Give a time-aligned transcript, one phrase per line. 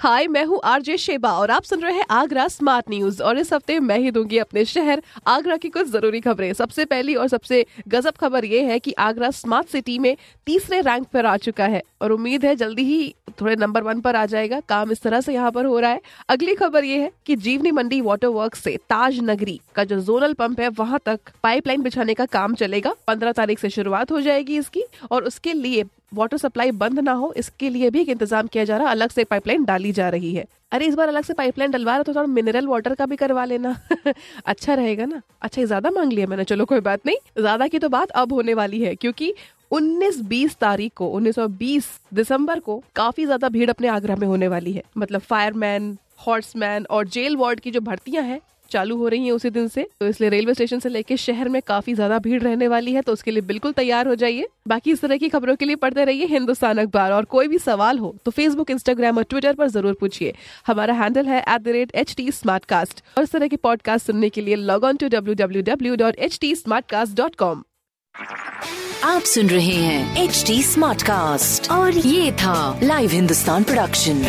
[0.00, 3.52] हाय, मैं हूँ RJ Sheba और आप सुन रहे हैं आगरा स्मार्ट न्यूज़ और इस
[3.52, 7.64] हफ़्ते मैं ही दूँगी अपने शहर आगरा की कुछ ज़रूरी खबरें। सबसे पहली और सबसे
[7.88, 11.82] गजब खबर ये है कि आगरा स्मार्ट सिटी में तीसरे रैंक पर आ चुका है
[12.02, 15.34] और उम्मीद है जल्दी ही थोड़े नंबर वन पर आ जाएगा। काम इस तरह से
[15.34, 18.76] यहाँ पर हो रहा है। अगली खबर ये है कि जीवनी मंडी वाटर वर्क से
[18.90, 23.32] ताज नगरी का जो जोनल पंप है, वहाँ तक पाइपलाइन बिछाने का काम चलेगा। पंद्रह
[23.32, 27.70] तारीख से शुरुआत हो जाएगी इसकी और उसके लिए वाटर सप्लाई बंद ना हो, इसके
[27.70, 30.86] लिए भी एक इंतज़ाम किया जा रहा, अलग से पाइपलाइन डाली जा रही है। अरे,
[30.86, 33.76] इस बार अलग से पाइपलाइन डलवा रहा तो थोड़ा मिनरल वाटर का भी करवा लेना।
[34.46, 35.20] अच्छा रहेगा ना?
[35.42, 38.54] अच्छा ज़्यादा मांग लिया मैंने, चलो कोई बात नहीं। ज़्यादा की तो बात अब होने
[38.54, 39.34] वाली है, क्योंकि
[39.70, 44.82] 19-20 तारीख को 1920 दिसंबर को काफ़ी ज़्यादा भीड़ अपने आगरा में होने वाली है।
[44.98, 48.40] मतलब फायरमैन हॉर्समैन और जेल वार्ड की जो भर्तियाँ हैं
[48.70, 51.60] चालू हो रही है उसी दिन से। तो इसलिए रेलवे स्टेशन से लेके शहर में
[51.66, 55.00] काफ़ी ज़्यादा भीड़ रहने वाली है तो उसके लिए बिल्कुल तैयार हो जाइए। बाकी इस
[55.00, 58.30] तरह की खबरों के लिए पढ़ते रहिए हिंदुस्तान अखबार। और कोई भी सवाल हो तो
[58.30, 60.34] फेसबुक इंस्टाग्राम और ट्विटर पर ज़रूर पूछिए।
[60.66, 64.40] हमारा हैंडल है at the rate H T और इस तरह की पॉडकास्ट सुनने के
[64.40, 67.62] लिए log on to W W W dot H T dot com
[69.04, 74.22] आप सुन रहे हैं एच टी स्मार्ट कास्ट और ये था live Hindustan production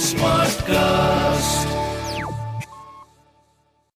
[0.00, 1.89] smart cast